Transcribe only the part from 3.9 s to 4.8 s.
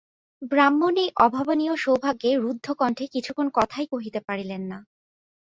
কহিতে পারিলেন না।